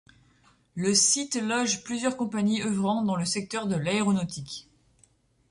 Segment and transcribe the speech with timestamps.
[0.73, 4.67] Le site loge plusieurs compagnies œuvrant dans le secteur de l'aéronautique.